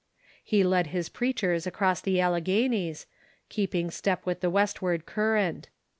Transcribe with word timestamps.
He 0.43 0.63
led 0.63 0.87
his 0.87 1.09
preachers 1.09 1.67
across 1.67 2.01
the 2.01 2.15
AUeghenies, 2.15 3.05
keeping 3.49 3.91
step 3.91 4.25
with 4.25 4.39
the 4.39 4.49
westward 4.49 5.05
current. 5.05 5.69